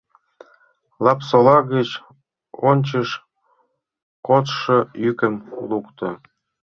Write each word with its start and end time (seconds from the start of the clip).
Лапсола 1.03 1.57
гыч 1.73 1.89
ончыч 2.69 3.09
коштшо 4.27 4.77
йӱкым 5.03 5.35
лукто. 5.69 6.09